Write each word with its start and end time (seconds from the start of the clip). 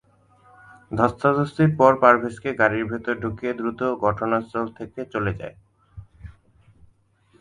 ধস্তাধস্তির 0.91 1.69
পর 1.79 1.91
পারভেজকে 2.03 2.49
গাড়ির 2.61 2.85
ভেতর 2.91 3.15
ঢুকিয়ে 3.23 3.53
দ্রুত 3.53 3.81
ঘটনাস্থল 4.05 4.65
থেকে 4.77 4.99
চলে 5.13 5.31
যায়। 5.39 5.55